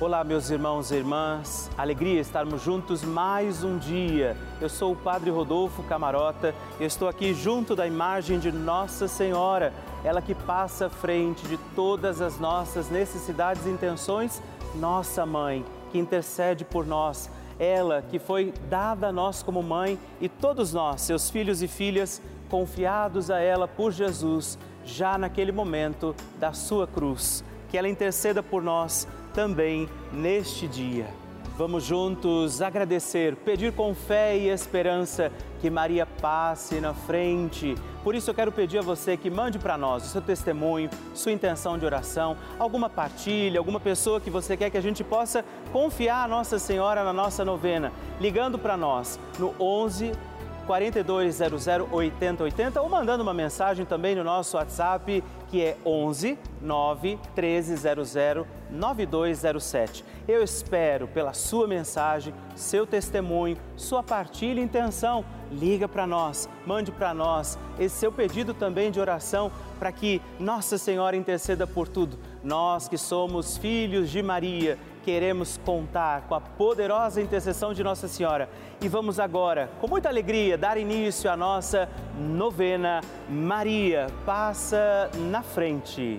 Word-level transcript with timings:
Olá, 0.00 0.22
meus 0.22 0.48
irmãos 0.48 0.92
e 0.92 0.94
irmãs, 0.94 1.68
alegria 1.76 2.20
estarmos 2.20 2.62
juntos 2.62 3.02
mais 3.02 3.64
um 3.64 3.76
dia. 3.78 4.36
Eu 4.60 4.68
sou 4.68 4.92
o 4.92 4.96
Padre 4.96 5.28
Rodolfo 5.28 5.82
Camarota 5.82 6.54
e 6.78 6.84
estou 6.84 7.08
aqui 7.08 7.34
junto 7.34 7.74
da 7.74 7.84
imagem 7.84 8.38
de 8.38 8.52
Nossa 8.52 9.08
Senhora, 9.08 9.72
ela 10.04 10.22
que 10.22 10.36
passa 10.36 10.86
à 10.86 10.88
frente 10.88 11.44
de 11.48 11.58
todas 11.74 12.20
as 12.20 12.38
nossas 12.38 12.88
necessidades 12.88 13.66
e 13.66 13.70
intenções, 13.70 14.40
nossa 14.76 15.26
mãe, 15.26 15.64
que 15.90 15.98
intercede 15.98 16.64
por 16.64 16.86
nós, 16.86 17.28
ela 17.58 18.00
que 18.00 18.20
foi 18.20 18.54
dada 18.70 19.08
a 19.08 19.12
nós 19.12 19.42
como 19.42 19.64
mãe 19.64 19.98
e 20.20 20.28
todos 20.28 20.72
nós, 20.72 21.00
seus 21.00 21.28
filhos 21.28 21.60
e 21.60 21.66
filhas, 21.66 22.22
confiados 22.48 23.32
a 23.32 23.40
ela 23.40 23.66
por 23.66 23.90
Jesus, 23.90 24.56
já 24.84 25.18
naquele 25.18 25.50
momento 25.50 26.14
da 26.38 26.52
sua 26.52 26.86
cruz. 26.86 27.42
Que 27.68 27.76
ela 27.76 27.88
interceda 27.88 28.42
por 28.42 28.62
nós 28.62 29.06
também 29.38 29.88
neste 30.12 30.66
dia. 30.66 31.06
Vamos 31.56 31.84
juntos 31.84 32.60
agradecer, 32.60 33.36
pedir 33.36 33.72
com 33.72 33.94
fé 33.94 34.36
e 34.36 34.48
esperança 34.48 35.30
que 35.60 35.70
Maria 35.70 36.04
passe 36.04 36.80
na 36.80 36.92
frente. 36.92 37.76
Por 38.02 38.16
isso 38.16 38.30
eu 38.30 38.34
quero 38.34 38.50
pedir 38.50 38.78
a 38.78 38.82
você 38.82 39.16
que 39.16 39.30
mande 39.30 39.56
para 39.56 39.78
nós 39.78 40.04
o 40.04 40.08
seu 40.08 40.20
testemunho, 40.20 40.90
sua 41.14 41.30
intenção 41.30 41.78
de 41.78 41.86
oração, 41.86 42.36
alguma 42.58 42.90
partilha, 42.90 43.60
alguma 43.60 43.78
pessoa 43.78 44.20
que 44.20 44.28
você 44.28 44.56
quer 44.56 44.70
que 44.70 44.76
a 44.76 44.82
gente 44.82 45.04
possa 45.04 45.44
confiar 45.72 46.24
a 46.24 46.28
Nossa 46.28 46.58
Senhora 46.58 47.04
na 47.04 47.12
nossa 47.12 47.44
novena, 47.44 47.92
ligando 48.20 48.58
para 48.58 48.76
nós 48.76 49.20
no 49.38 49.54
11 49.60 50.10
4200 50.66 51.66
8080 51.90 52.82
ou 52.82 52.90
mandando 52.90 53.22
uma 53.22 53.32
mensagem 53.32 53.86
também 53.86 54.14
no 54.14 54.22
nosso 54.22 54.58
WhatsApp 54.58 55.24
que 55.50 55.62
é 55.62 55.76
11 55.84 56.38
9 56.60 57.18
1300 57.36 58.14
9207. 58.70 60.04
Eu 60.26 60.42
espero 60.42 61.08
pela 61.08 61.32
sua 61.32 61.66
mensagem, 61.66 62.34
seu 62.54 62.86
testemunho, 62.86 63.56
sua 63.76 64.02
partilha 64.02 64.60
e 64.60 64.64
intenção. 64.64 65.24
Liga 65.50 65.88
para 65.88 66.06
nós, 66.06 66.48
mande 66.66 66.92
para 66.92 67.14
nós 67.14 67.58
esse 67.78 67.96
seu 67.96 68.12
pedido 68.12 68.52
também 68.52 68.90
de 68.90 69.00
oração 69.00 69.50
para 69.78 69.90
que 69.90 70.20
Nossa 70.38 70.76
Senhora 70.76 71.16
interceda 71.16 71.66
por 71.66 71.88
tudo. 71.88 72.18
Nós 72.44 72.88
que 72.88 72.98
somos 72.98 73.56
filhos 73.56 74.10
de 74.10 74.22
Maria, 74.22 74.78
queremos 75.08 75.58
contar 75.64 76.26
com 76.28 76.34
a 76.34 76.40
poderosa 76.40 77.22
intercessão 77.22 77.72
de 77.72 77.82
Nossa 77.82 78.06
Senhora. 78.06 78.46
E 78.78 78.88
vamos 78.88 79.18
agora, 79.18 79.70
com 79.80 79.88
muita 79.88 80.06
alegria, 80.06 80.58
dar 80.58 80.76
início 80.76 81.30
à 81.30 81.36
nossa 81.36 81.88
novena 82.14 83.00
Maria 83.26 84.08
Passa 84.26 85.10
na 85.30 85.42
Frente. 85.42 86.18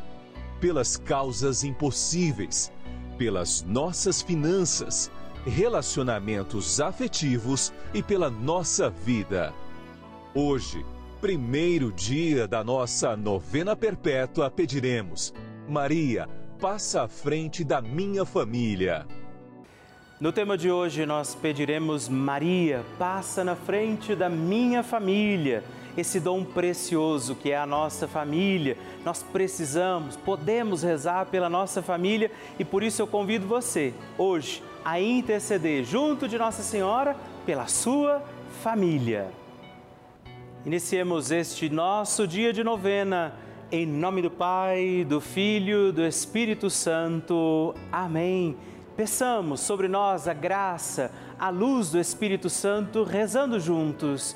pelas 0.61 0.95
causas 0.95 1.63
impossíveis, 1.63 2.71
pelas 3.17 3.63
nossas 3.63 4.21
finanças, 4.21 5.11
relacionamentos 5.43 6.79
afetivos 6.79 7.73
e 7.95 8.03
pela 8.03 8.29
nossa 8.29 8.87
vida. 8.87 9.51
Hoje, 10.35 10.85
primeiro 11.19 11.91
dia 11.91 12.47
da 12.47 12.63
nossa 12.63 13.17
novena 13.17 13.75
perpétua, 13.75 14.51
pediremos: 14.51 15.33
Maria, 15.67 16.29
passa 16.59 17.03
à 17.03 17.07
frente 17.07 17.63
da 17.63 17.81
minha 17.81 18.23
família. 18.23 19.07
No 20.19 20.31
tema 20.31 20.55
de 20.55 20.69
hoje, 20.69 21.07
nós 21.07 21.33
pediremos: 21.33 22.07
Maria, 22.07 22.85
passa 22.99 23.43
na 23.43 23.55
frente 23.55 24.15
da 24.15 24.29
minha 24.29 24.83
família. 24.83 25.63
Esse 25.97 26.19
dom 26.19 26.43
precioso 26.43 27.35
que 27.35 27.51
é 27.51 27.57
a 27.57 27.65
nossa 27.65 28.07
família. 28.07 28.77
Nós 29.03 29.21
precisamos, 29.21 30.15
podemos 30.15 30.83
rezar 30.83 31.25
pela 31.25 31.49
nossa 31.49 31.81
família 31.81 32.31
e 32.57 32.63
por 32.63 32.81
isso 32.81 33.01
eu 33.01 33.07
convido 33.07 33.45
você, 33.45 33.93
hoje, 34.17 34.63
a 34.85 34.99
interceder 34.99 35.83
junto 35.83 36.27
de 36.27 36.37
Nossa 36.37 36.63
Senhora 36.63 37.15
pela 37.45 37.67
sua 37.67 38.23
família. 38.63 39.31
Iniciemos 40.65 41.31
este 41.31 41.69
nosso 41.69 42.27
dia 42.27 42.53
de 42.53 42.63
novena. 42.63 43.33
Em 43.71 43.85
nome 43.85 44.21
do 44.21 44.29
Pai, 44.29 45.05
do 45.07 45.19
Filho, 45.19 45.91
do 45.91 46.05
Espírito 46.05 46.69
Santo. 46.69 47.73
Amém. 47.91 48.55
Peçamos 48.95 49.61
sobre 49.61 49.87
nós 49.87 50.27
a 50.27 50.33
graça, 50.33 51.11
a 51.39 51.49
luz 51.49 51.89
do 51.89 51.99
Espírito 51.99 52.49
Santo, 52.49 53.03
rezando 53.03 53.59
juntos. 53.59 54.35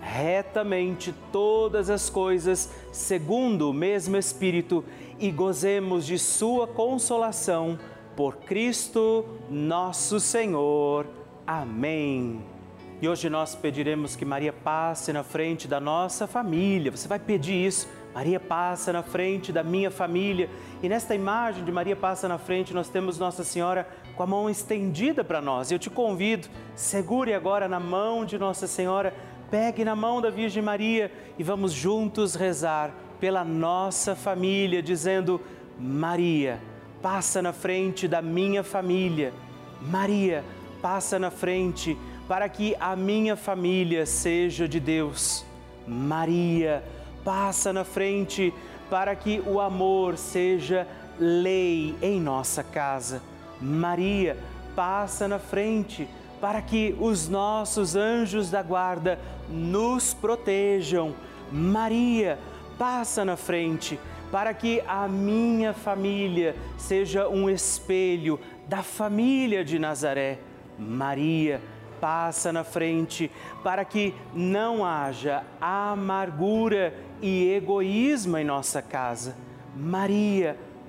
retamente 0.00 1.14
todas 1.30 1.90
as 1.90 2.08
coisas 2.08 2.70
segundo 2.92 3.70
o 3.70 3.72
mesmo 3.72 4.16
Espírito 4.16 4.84
e 5.18 5.30
gozemos 5.30 6.06
de 6.06 6.18
Sua 6.18 6.66
consolação. 6.66 7.78
Por 8.16 8.36
Cristo 8.36 9.24
nosso 9.48 10.18
Senhor. 10.20 11.06
Amém. 11.46 12.42
E 13.00 13.08
hoje 13.08 13.30
nós 13.30 13.54
pediremos 13.54 14.14
que 14.14 14.26
Maria 14.26 14.52
passe 14.52 15.10
na 15.10 15.22
frente 15.22 15.66
da 15.66 15.80
nossa 15.80 16.26
família. 16.26 16.90
Você 16.90 17.08
vai 17.08 17.18
pedir 17.18 17.66
isso. 17.66 17.88
Maria 18.14 18.38
passa 18.38 18.92
na 18.92 19.02
frente 19.02 19.52
da 19.52 19.62
minha 19.62 19.90
família. 19.90 20.50
E 20.82 20.88
nesta 20.88 21.14
imagem 21.14 21.64
de 21.64 21.72
Maria 21.72 21.96
passa 21.96 22.28
na 22.28 22.36
frente, 22.36 22.74
nós 22.74 22.88
temos 22.88 23.18
Nossa 23.18 23.44
Senhora 23.44 23.88
com 24.16 24.22
a 24.22 24.26
mão 24.26 24.50
estendida 24.50 25.24
para 25.24 25.40
nós. 25.40 25.70
Eu 25.70 25.78
te 25.78 25.88
convido, 25.88 26.48
segure 26.74 27.32
agora 27.32 27.68
na 27.68 27.80
mão 27.80 28.24
de 28.24 28.36
Nossa 28.36 28.66
Senhora, 28.66 29.14
pegue 29.50 29.84
na 29.84 29.96
mão 29.96 30.20
da 30.20 30.30
Virgem 30.30 30.62
Maria 30.62 31.10
e 31.38 31.42
vamos 31.42 31.72
juntos 31.72 32.34
rezar 32.34 32.94
pela 33.18 33.44
nossa 33.44 34.14
família, 34.14 34.82
dizendo: 34.82 35.40
Maria, 35.78 36.60
passa 37.02 37.42
na 37.42 37.52
frente 37.52 38.06
da 38.06 38.22
minha 38.22 38.62
família. 38.62 39.32
Maria, 39.82 40.44
passa 40.80 41.18
na 41.18 41.30
frente 41.30 41.98
para 42.28 42.48
que 42.48 42.76
a 42.78 42.94
minha 42.94 43.36
família 43.36 44.06
seja 44.06 44.68
de 44.68 44.78
Deus. 44.78 45.44
Maria, 45.86 46.84
passa 47.24 47.72
na 47.72 47.84
frente 47.84 48.54
para 48.88 49.14
que 49.16 49.42
o 49.46 49.60
amor 49.60 50.16
seja 50.16 50.86
lei 51.18 51.94
em 52.00 52.20
nossa 52.20 52.62
casa. 52.62 53.20
Maria, 53.60 54.36
passa 54.74 55.26
na 55.26 55.38
frente 55.38 56.08
para 56.40 56.62
que 56.62 56.96
os 56.98 57.28
nossos 57.28 57.94
anjos 57.94 58.50
da 58.50 58.62
guarda 58.62 59.18
nos 59.48 60.14
protejam. 60.14 61.14
Maria, 61.52 62.38
passa 62.78 63.24
na 63.24 63.36
frente, 63.36 63.98
para 64.32 64.54
que 64.54 64.82
a 64.86 65.06
minha 65.06 65.74
família 65.74 66.56
seja 66.78 67.28
um 67.28 67.50
espelho 67.50 68.40
da 68.66 68.82
família 68.82 69.64
de 69.64 69.78
Nazaré. 69.78 70.38
Maria, 70.78 71.60
passa 72.00 72.52
na 72.52 72.64
frente, 72.64 73.30
para 73.62 73.84
que 73.84 74.14
não 74.32 74.84
haja 74.84 75.44
amargura 75.60 76.94
e 77.20 77.52
egoísmo 77.52 78.38
em 78.38 78.44
nossa 78.44 78.80
casa. 78.80 79.36
Maria, 79.76 80.56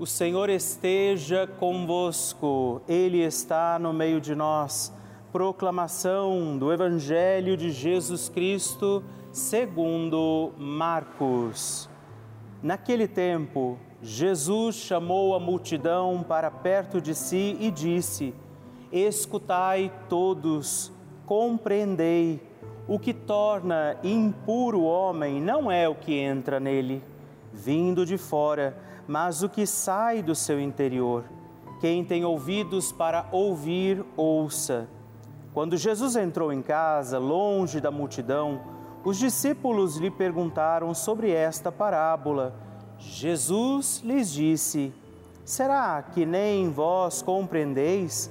O 0.00 0.06
Senhor 0.06 0.48
esteja 0.48 1.46
convosco, 1.46 2.80
Ele 2.88 3.18
está 3.18 3.78
no 3.78 3.92
meio 3.92 4.18
de 4.18 4.34
nós. 4.34 4.90
Proclamação 5.30 6.56
do 6.56 6.72
Evangelho 6.72 7.54
de 7.54 7.70
Jesus 7.70 8.26
Cristo, 8.30 9.04
segundo 9.30 10.52
Marcos. 10.56 11.86
Naquele 12.62 13.06
tempo, 13.06 13.78
Jesus 14.00 14.76
chamou 14.76 15.34
a 15.34 15.38
multidão 15.38 16.24
para 16.26 16.50
perto 16.50 16.98
de 16.98 17.14
si 17.14 17.58
e 17.60 17.70
disse: 17.70 18.32
Escutai 18.90 19.92
todos 20.08 20.90
compreendei, 21.26 22.40
o 22.88 22.98
que 22.98 23.12
torna 23.12 23.98
impuro 24.02 24.80
o 24.80 24.84
homem 24.84 25.42
não 25.42 25.70
é 25.70 25.86
o 25.86 25.94
que 25.94 26.14
entra 26.14 26.58
nele, 26.58 27.04
vindo 27.52 28.06
de 28.06 28.16
fora, 28.16 28.76
mas 29.06 29.42
o 29.42 29.48
que 29.48 29.66
sai 29.66 30.22
do 30.22 30.34
seu 30.34 30.60
interior. 30.60 31.24
Quem 31.80 32.04
tem 32.04 32.24
ouvidos 32.24 32.92
para 32.92 33.26
ouvir, 33.32 34.04
ouça. 34.16 34.88
Quando 35.52 35.76
Jesus 35.76 36.14
entrou 36.14 36.52
em 36.52 36.62
casa, 36.62 37.18
longe 37.18 37.80
da 37.80 37.90
multidão, 37.90 38.60
os 39.04 39.18
discípulos 39.18 39.96
lhe 39.96 40.10
perguntaram 40.10 40.94
sobre 40.94 41.30
esta 41.30 41.72
parábola. 41.72 42.54
Jesus 42.98 44.02
lhes 44.04 44.30
disse: 44.30 44.92
Será 45.44 46.02
que 46.02 46.26
nem 46.26 46.70
vós 46.70 47.22
compreendeis? 47.22 48.30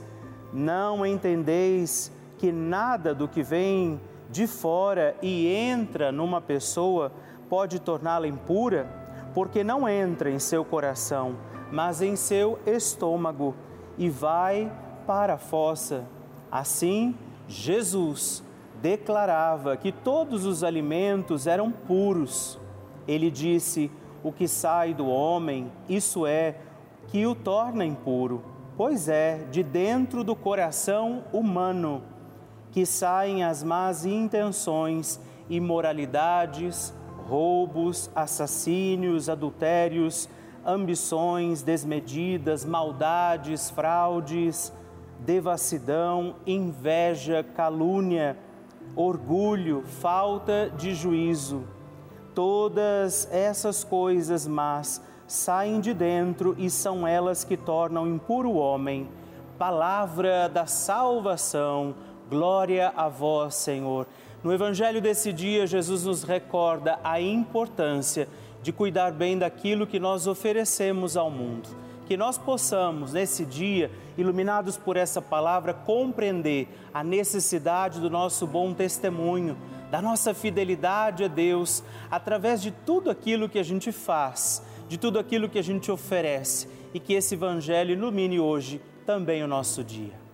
Não 0.54 1.06
entendeis 1.06 2.12
que 2.38 2.52
nada 2.52 3.14
do 3.14 3.28
que 3.28 3.44
vem 3.44 4.00
de 4.30 4.48
fora 4.48 5.16
e 5.22 5.48
entra 5.48 6.12
numa 6.12 6.40
pessoa, 6.40 7.12
pode 7.50 7.80
torná-la 7.80 8.28
impura, 8.28 8.88
porque 9.34 9.64
não 9.64 9.88
entra 9.88 10.30
em 10.30 10.40
seu 10.40 10.66
coração, 10.66 11.36
mas 11.72 12.02
em 12.02 12.16
seu 12.16 12.60
estômago 12.66 13.56
e 13.98 14.10
vai 14.10 14.72
para 15.06 15.34
a 15.36 15.38
fossa. 15.38 16.06
Assim, 16.52 17.16
Jesus 17.48 18.44
declarava 18.82 19.76
que 19.76 19.92
todos 19.92 20.46
os 20.46 20.64
alimentos 20.64 21.48
eram 21.48 21.72
puros. 21.72 22.60
Ele 23.08 23.30
disse: 23.30 23.92
O 24.24 24.32
que 24.32 24.48
sai 24.48 24.94
do 24.94 25.08
homem, 25.08 25.72
isso 25.88 26.26
é, 26.26 26.56
que 27.08 27.26
o 27.26 27.36
torna 27.36 27.86
impuro. 27.86 28.44
Pois 28.78 29.10
é, 29.10 29.46
de 29.52 29.62
dentro 29.62 30.24
do 30.24 30.36
coração 30.36 31.24
humano 31.34 32.02
que 32.72 32.86
saem 32.86 33.44
as 33.44 33.64
más 33.64 34.06
intenções, 34.06 35.20
imoralidades, 35.50 36.94
roubos, 37.30 38.10
assassínios, 38.16 39.30
adultérios, 39.30 40.28
ambições 40.66 41.62
desmedidas, 41.62 42.66
maldades, 42.66 43.70
fraudes, 43.70 44.74
devassidão, 45.20 46.36
inveja, 46.48 47.46
calúnia, 47.56 48.36
orgulho, 48.96 49.84
falta 49.86 50.72
de 50.76 50.96
juízo. 50.96 51.64
Todas 52.34 53.32
essas 53.32 53.84
coisas 53.84 54.48
más 54.48 55.02
saem 55.28 55.80
de 55.80 55.94
dentro 55.94 56.56
e 56.58 56.70
são 56.70 57.08
elas 57.08 57.44
que 57.44 57.56
tornam 57.56 58.08
impuro 58.08 58.50
o 58.50 58.58
homem. 58.58 59.08
Palavra 59.58 60.50
da 60.50 60.66
salvação, 60.66 61.94
glória 62.30 62.94
a 62.96 63.10
vós, 63.10 63.56
Senhor. 63.56 64.08
No 64.44 64.54
evangelho 64.54 65.02
desse 65.02 65.34
dia, 65.34 65.68
Jesus 65.68 66.06
nos 66.06 66.24
recorda 66.24 67.00
a 67.04 67.20
importância 67.20 68.28
de 68.62 68.72
cuidar 68.72 69.12
bem 69.12 69.38
daquilo 69.38 69.88
que 69.88 70.00
nós 70.00 70.28
oferecemos 70.28 71.18
ao 71.18 71.30
mundo 71.30 71.70
que 72.10 72.18
nós 72.18 72.40
possamos, 72.40 73.14
nesse 73.14 73.46
dia, 73.46 73.92
iluminados 74.18 74.76
por 74.76 74.98
essa 74.98 75.22
palavra, 75.22 75.76
compreender 75.76 76.68
a 76.92 77.04
necessidade 77.04 78.00
do 78.00 78.10
nosso 78.10 78.48
bom 78.48 78.74
testemunho, 78.74 79.56
da 79.92 80.02
nossa 80.02 80.34
fidelidade 80.34 81.24
a 81.24 81.28
Deus, 81.28 81.84
através 82.10 82.64
de 82.64 82.72
tudo 82.72 83.12
aquilo 83.12 83.48
que 83.48 83.60
a 83.60 83.64
gente 83.64 83.92
faz, 83.92 84.66
de 84.88 84.98
tudo 84.98 85.20
aquilo 85.20 85.48
que 85.48 85.60
a 85.60 85.62
gente 85.62 85.92
oferece, 85.92 86.68
e 86.96 87.00
que 87.00 87.14
esse 87.14 87.36
Evangelho 87.36 87.92
ilumine 87.92 88.40
hoje 88.40 88.82
também 89.06 89.44
o 89.44 89.48
nosso 89.48 89.84
dia. 89.84 90.29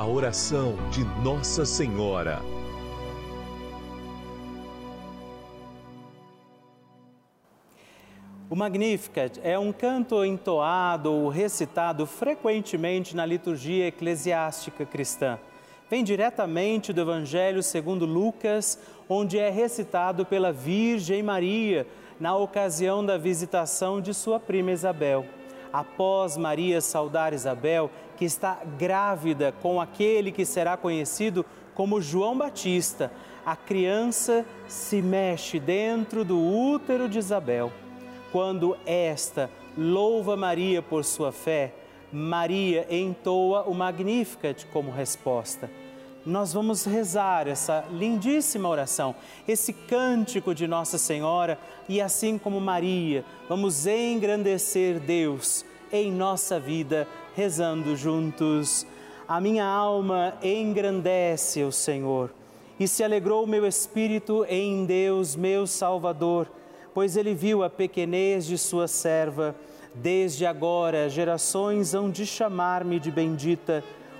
A 0.00 0.06
oração 0.06 0.76
de 0.90 1.04
Nossa 1.22 1.66
Senhora. 1.66 2.40
O 8.48 8.56
Magnificat 8.56 9.38
é 9.44 9.58
um 9.58 9.74
canto 9.74 10.24
entoado 10.24 11.12
ou 11.12 11.28
recitado 11.28 12.06
frequentemente 12.06 13.14
na 13.14 13.26
liturgia 13.26 13.88
eclesiástica 13.88 14.86
cristã. 14.86 15.38
Vem 15.90 16.02
diretamente 16.02 16.94
do 16.94 17.02
Evangelho 17.02 17.62
segundo 17.62 18.06
Lucas, 18.06 18.78
onde 19.06 19.38
é 19.38 19.50
recitado 19.50 20.24
pela 20.24 20.50
Virgem 20.50 21.22
Maria 21.22 21.86
na 22.18 22.34
ocasião 22.34 23.04
da 23.04 23.18
visitação 23.18 24.00
de 24.00 24.14
sua 24.14 24.40
prima 24.40 24.72
Isabel. 24.72 25.26
Após 25.72 26.36
Maria 26.36 26.80
saudar 26.80 27.32
Isabel, 27.32 27.90
que 28.16 28.24
está 28.24 28.60
grávida 28.78 29.54
com 29.62 29.80
aquele 29.80 30.32
que 30.32 30.44
será 30.44 30.76
conhecido 30.76 31.44
como 31.74 32.00
João 32.00 32.36
Batista, 32.36 33.10
a 33.44 33.56
criança 33.56 34.44
se 34.68 35.00
mexe 35.00 35.58
dentro 35.58 36.24
do 36.24 36.38
útero 36.38 37.08
de 37.08 37.18
Isabel. 37.18 37.72
Quando 38.32 38.76
esta 38.84 39.50
louva 39.76 40.36
Maria 40.36 40.82
por 40.82 41.04
sua 41.04 41.32
fé, 41.32 41.72
Maria 42.12 42.86
entoa 42.90 43.62
o 43.62 43.74
Magnificat 43.74 44.66
como 44.72 44.90
resposta. 44.90 45.70
Nós 46.24 46.52
vamos 46.52 46.84
rezar 46.84 47.48
essa 47.48 47.84
lindíssima 47.90 48.68
oração, 48.68 49.14
esse 49.48 49.72
cântico 49.72 50.54
de 50.54 50.66
Nossa 50.66 50.98
Senhora 50.98 51.58
e 51.88 52.00
assim 52.00 52.36
como 52.36 52.60
Maria, 52.60 53.24
vamos 53.48 53.86
engrandecer 53.86 55.00
Deus 55.00 55.64
em 55.92 56.12
nossa 56.12 56.60
vida, 56.60 57.08
rezando 57.34 57.96
juntos. 57.96 58.86
A 59.26 59.40
minha 59.40 59.64
alma 59.64 60.34
engrandece 60.42 61.62
o 61.62 61.72
Senhor 61.72 62.30
e 62.78 62.86
se 62.86 63.02
alegrou 63.02 63.44
o 63.44 63.48
meu 63.48 63.66
espírito 63.66 64.44
em 64.48 64.84
Deus, 64.84 65.34
meu 65.36 65.66
Salvador 65.66 66.48
pois 66.94 67.16
ele 67.16 67.34
viu 67.34 67.62
a 67.62 67.70
pequenez 67.70 68.46
de 68.46 68.58
sua 68.58 68.88
serva. 68.88 69.54
Desde 69.94 70.46
agora 70.46 71.08
gerações 71.08 71.94
hão 71.94 72.10
de 72.10 72.24
chamar-me 72.24 73.00
de 73.00 73.10
bendita. 73.10 73.82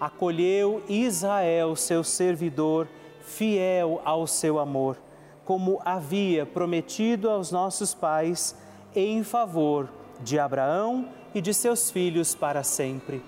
Acolheu 0.00 0.82
Israel, 0.88 1.76
seu 1.76 2.02
servidor, 2.02 2.88
fiel 3.20 4.00
ao 4.04 4.26
seu 4.26 4.58
amor, 4.58 4.96
como 5.44 5.80
havia 5.84 6.46
prometido 6.46 7.28
aos 7.28 7.52
nossos 7.52 7.92
pais, 7.92 8.56
em 8.94 9.22
favor 9.22 9.88
de 10.20 10.38
Abraão 10.38 11.08
e 11.34 11.40
de 11.40 11.52
seus 11.52 11.90
filhos 11.90 12.34
para 12.34 12.62
sempre. 12.62 13.22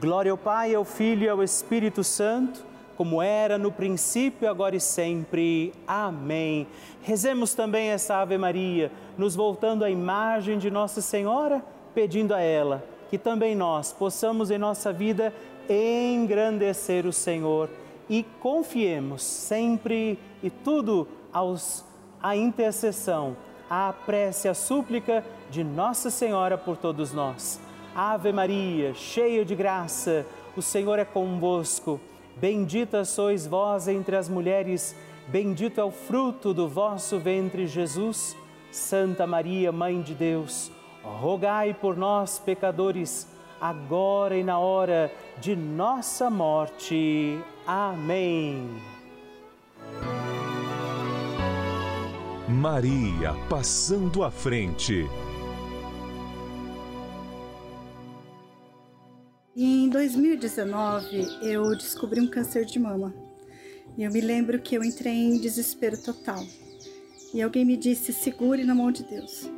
Glória 0.00 0.32
ao 0.32 0.38
Pai, 0.38 0.74
ao 0.74 0.84
Filho 0.84 1.24
e 1.24 1.28
ao 1.28 1.42
Espírito 1.42 2.02
Santo 2.02 2.74
como 2.96 3.20
era 3.20 3.58
no 3.58 3.72
princípio, 3.72 4.48
agora 4.48 4.76
e 4.76 4.80
sempre. 4.80 5.72
Amém. 5.86 6.66
Rezemos 7.02 7.54
também 7.54 7.88
essa 7.88 8.16
Ave 8.16 8.38
Maria, 8.38 8.90
nos 9.18 9.34
voltando 9.34 9.84
à 9.84 9.90
imagem 9.90 10.58
de 10.58 10.70
Nossa 10.70 11.00
Senhora, 11.00 11.62
pedindo 11.94 12.34
a 12.34 12.40
ela 12.40 12.84
que 13.14 13.18
também 13.18 13.54
nós 13.54 13.92
possamos 13.92 14.50
em 14.50 14.58
nossa 14.58 14.92
vida 14.92 15.32
engrandecer 15.68 17.06
o 17.06 17.12
Senhor 17.12 17.70
e 18.08 18.24
confiemos 18.40 19.22
sempre 19.22 20.18
e 20.42 20.50
tudo 20.50 21.08
aos 21.32 21.84
a 22.22 22.34
intercessão, 22.34 23.36
a 23.68 23.92
prece, 23.92 24.48
a 24.48 24.54
súplica 24.54 25.24
de 25.50 25.62
Nossa 25.62 26.10
Senhora 26.10 26.56
por 26.56 26.76
todos 26.76 27.12
nós. 27.12 27.60
Ave 27.94 28.32
Maria, 28.32 28.94
cheia 28.94 29.44
de 29.44 29.54
graça, 29.54 30.26
o 30.56 30.62
Senhor 30.62 30.98
é 30.98 31.04
convosco. 31.04 32.00
Bendita 32.36 33.04
sois 33.04 33.46
vós 33.46 33.88
entre 33.88 34.16
as 34.16 34.28
mulheres, 34.28 34.96
bendito 35.28 35.80
é 35.80 35.84
o 35.84 35.90
fruto 35.90 36.52
do 36.52 36.68
vosso 36.68 37.18
ventre, 37.18 37.66
Jesus. 37.66 38.36
Santa 38.70 39.26
Maria, 39.26 39.70
Mãe 39.70 40.02
de 40.02 40.14
Deus, 40.14 40.72
rogai 41.02 41.72
por 41.72 41.96
nós, 41.96 42.40
pecadores, 42.40 43.28
agora 43.60 44.36
e 44.36 44.42
na 44.42 44.58
hora 44.58 45.12
de 45.40 45.54
nossa 45.56 46.30
morte. 46.30 47.38
Amém. 47.66 48.68
Maria 52.48 53.34
passando 53.48 54.22
à 54.22 54.30
frente. 54.30 55.06
Em 59.56 59.88
2019, 59.88 61.26
eu 61.42 61.76
descobri 61.76 62.20
um 62.20 62.26
câncer 62.28 62.64
de 62.64 62.78
mama. 62.78 63.14
E 63.96 64.02
eu 64.02 64.10
me 64.10 64.20
lembro 64.20 64.60
que 64.60 64.74
eu 64.74 64.82
entrei 64.82 65.14
em 65.14 65.38
desespero 65.38 65.96
total. 66.02 66.42
E 67.32 67.40
alguém 67.40 67.64
me 67.64 67.76
disse: 67.76 68.12
segure 68.12 68.64
na 68.64 68.74
mão 68.74 68.90
de 68.90 69.04
Deus. 69.04 69.48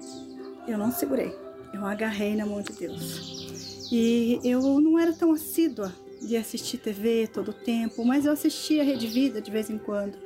Eu 0.69 0.77
não 0.77 0.91
segurei, 0.93 1.33
eu 1.77 1.87
agarrei 1.87 2.35
na 2.35 2.47
mão 2.47 2.63
de 2.63 2.73
Deus. 2.73 3.89
E 3.93 4.41
eu 4.43 4.81
não 4.81 4.99
era 4.99 5.13
tão 5.13 5.33
assídua 5.33 5.93
de 6.21 6.37
assistir 6.37 6.79
TV 6.79 7.29
todo 7.33 7.51
o 7.51 7.55
tempo, 7.55 8.05
mas 8.05 8.25
eu 8.25 8.33
assistia 8.33 8.83
Rede 8.83 9.07
Vida 9.07 9.41
de 9.41 9.51
vez 9.51 9.71
em 9.71 9.79
quando. 9.79 10.17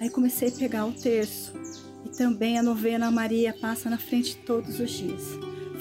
Aí 0.00 0.10
comecei 0.10 0.48
a 0.48 0.52
pegar 0.52 0.86
o 0.86 0.92
terço 0.92 1.52
e 2.04 2.08
também 2.08 2.58
a 2.58 2.62
novena 2.62 3.10
Maria 3.10 3.52
passa 3.52 3.88
na 3.88 3.98
frente 3.98 4.36
todos 4.38 4.80
os 4.80 4.90
dias. 4.90 5.22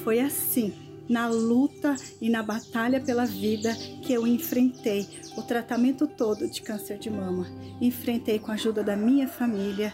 Foi 0.04 0.20
assim 0.20 0.74
na 1.10 1.28
luta 1.28 1.96
e 2.22 2.30
na 2.30 2.44
batalha 2.44 3.00
pela 3.00 3.26
vida 3.26 3.74
que 4.02 4.14
eu 4.14 4.26
enfrentei 4.28 5.08
o 5.36 5.42
tratamento 5.42 6.08
todo 6.08 6.50
de 6.50 6.62
câncer 6.62 6.98
de 6.98 7.10
mama. 7.10 7.48
Enfrentei 7.82 8.40
com 8.40 8.52
a 8.52 8.54
ajuda 8.54 8.84
da 8.84 8.96
minha 8.96 9.28
família, 9.28 9.94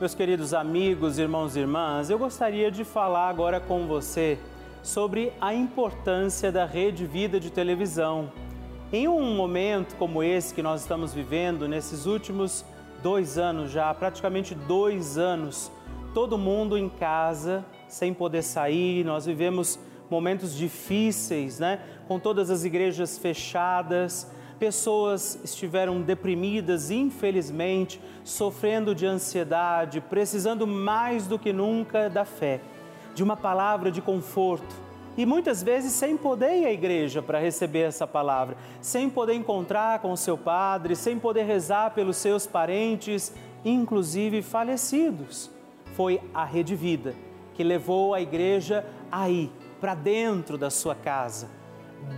Meus 0.00 0.14
queridos 0.14 0.54
amigos, 0.54 1.18
irmãos 1.18 1.54
e 1.54 1.60
irmãs, 1.60 2.08
eu 2.08 2.18
gostaria 2.18 2.70
de 2.70 2.84
falar 2.84 3.28
agora 3.28 3.60
com 3.60 3.86
você 3.86 4.38
sobre 4.82 5.30
a 5.38 5.52
importância 5.52 6.50
da 6.50 6.64
Rede 6.64 7.04
Vida 7.04 7.38
de 7.38 7.50
televisão. 7.50 8.32
Em 8.90 9.06
um 9.06 9.36
momento 9.36 9.96
como 9.96 10.22
esse 10.22 10.54
que 10.54 10.62
nós 10.62 10.80
estamos 10.80 11.12
vivendo, 11.12 11.68
nesses 11.68 12.06
últimos 12.06 12.64
dois 13.02 13.36
anos 13.36 13.72
já, 13.72 13.92
praticamente 13.92 14.54
dois 14.54 15.18
anos, 15.18 15.70
todo 16.14 16.38
mundo 16.38 16.78
em 16.78 16.88
casa, 16.88 17.62
sem 17.86 18.14
poder 18.14 18.40
sair, 18.40 19.04
nós 19.04 19.26
vivemos 19.26 19.78
momentos 20.08 20.56
difíceis, 20.56 21.58
né? 21.58 21.78
Com 22.08 22.18
todas 22.18 22.50
as 22.50 22.64
igrejas 22.64 23.18
fechadas, 23.18 24.26
pessoas 24.60 25.40
estiveram 25.42 26.02
deprimidas, 26.02 26.90
infelizmente, 26.90 27.98
sofrendo 28.22 28.94
de 28.94 29.06
ansiedade, 29.06 30.02
precisando 30.02 30.66
mais 30.66 31.26
do 31.26 31.38
que 31.38 31.50
nunca 31.50 32.10
da 32.10 32.26
fé, 32.26 32.60
de 33.14 33.22
uma 33.22 33.38
palavra 33.38 33.90
de 33.90 34.02
conforto. 34.02 34.76
E 35.16 35.24
muitas 35.24 35.62
vezes 35.62 35.92
sem 35.92 36.14
poder 36.14 36.60
ir 36.60 36.66
à 36.66 36.72
igreja 36.72 37.22
para 37.22 37.38
receber 37.38 37.80
essa 37.80 38.06
palavra, 38.06 38.54
sem 38.82 39.08
poder 39.08 39.32
encontrar 39.32 39.98
com 40.00 40.12
o 40.12 40.16
seu 40.16 40.36
padre, 40.36 40.94
sem 40.94 41.18
poder 41.18 41.44
rezar 41.44 41.92
pelos 41.92 42.18
seus 42.18 42.46
parentes, 42.46 43.34
inclusive 43.64 44.42
falecidos. 44.42 45.50
Foi 45.96 46.20
a 46.34 46.44
Rede 46.44 46.76
Vida 46.76 47.14
que 47.54 47.64
levou 47.64 48.14
a 48.14 48.20
igreja 48.20 48.84
aí, 49.10 49.50
para 49.80 49.94
dentro 49.94 50.56
da 50.56 50.70
sua 50.70 50.94
casa 50.94 51.59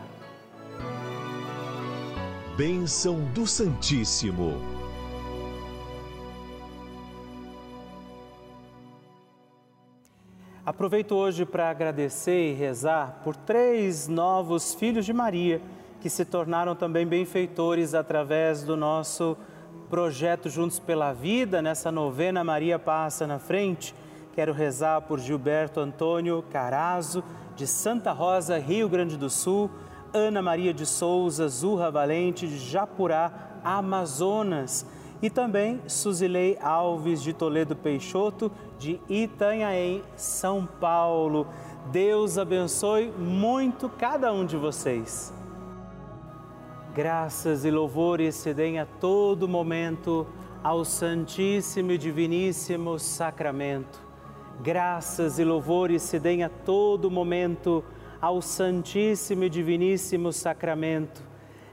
Bênção 2.57 3.21
do 3.33 3.47
Santíssimo. 3.47 4.80
Aproveito 10.63 11.15
hoje 11.15 11.43
para 11.43 11.71
agradecer 11.71 12.51
e 12.51 12.53
rezar 12.53 13.19
por 13.23 13.35
três 13.35 14.07
novos 14.07 14.75
filhos 14.75 15.07
de 15.07 15.11
Maria 15.11 15.59
que 15.99 16.07
se 16.07 16.23
tornaram 16.23 16.75
também 16.75 17.03
benfeitores 17.05 17.95
através 17.95 18.61
do 18.61 18.77
nosso 18.77 19.35
projeto 19.89 20.49
Juntos 20.49 20.77
pela 20.77 21.13
Vida, 21.13 21.63
nessa 21.63 21.91
novena 21.91 22.43
Maria 22.43 22.77
Passa 22.77 23.25
na 23.25 23.39
Frente. 23.39 23.95
Quero 24.33 24.53
rezar 24.53 25.01
por 25.01 25.19
Gilberto 25.19 25.79
Antônio 25.79 26.43
Carazo, 26.51 27.23
de 27.55 27.65
Santa 27.65 28.11
Rosa, 28.11 28.59
Rio 28.59 28.87
Grande 28.87 29.17
do 29.17 29.31
Sul, 29.31 29.67
Ana 30.13 30.43
Maria 30.43 30.75
de 30.75 30.85
Souza, 30.85 31.47
Zurra 31.47 31.89
Valente, 31.89 32.47
de 32.47 32.59
Japurá, 32.59 33.31
Amazonas 33.63 34.85
e 35.21 35.29
também 35.29 35.79
Suzilei 35.87 36.57
Alves 36.61 37.21
de 37.21 37.31
Toledo 37.31 37.75
Peixoto, 37.75 38.51
de 38.79 38.99
Itanhaém, 39.07 40.03
São 40.15 40.65
Paulo. 40.65 41.47
Deus 41.91 42.37
abençoe 42.37 43.11
muito 43.11 43.87
cada 43.87 44.33
um 44.33 44.45
de 44.45 44.57
vocês. 44.57 45.33
Graças 46.95 47.63
e 47.63 47.71
louvores 47.71 48.35
se 48.35 48.53
deem 48.53 48.79
a 48.79 48.85
todo 48.85 49.47
momento 49.47 50.27
ao 50.63 50.83
Santíssimo 50.83 51.91
e 51.91 51.97
Diviníssimo 51.97 52.99
Sacramento. 52.99 54.01
Graças 54.61 55.39
e 55.39 55.43
louvores 55.43 56.01
se 56.01 56.19
deem 56.19 56.43
a 56.43 56.49
todo 56.49 57.09
momento 57.09 57.83
ao 58.19 58.41
Santíssimo 58.41 59.43
e 59.45 59.49
Diviníssimo 59.49 60.33
Sacramento 60.33 61.30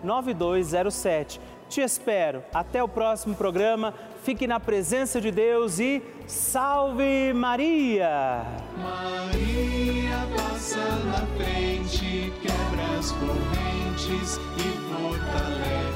9207. 0.05 1.40
Te 1.66 1.81
espero. 1.81 2.42
Até 2.53 2.83
o 2.83 2.88
próximo 2.88 3.35
programa. 3.35 3.94
Fique 4.29 4.47
na 4.47 4.61
presença 4.61 5.23
de 5.23 5.31
Deus 5.31 5.79
e 5.79 6.03
salve 6.27 7.33
Maria! 7.33 8.45
Maria 8.77 10.29
passa 10.37 10.85
na 11.07 11.27
frente, 11.38 12.31
quebra 12.43 12.99
as 12.99 13.11
correntes 13.12 14.38
e 14.59 14.93
fortalece-me. 14.93 15.88